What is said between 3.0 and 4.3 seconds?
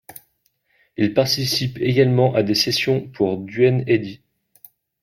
pour Duane Eddy.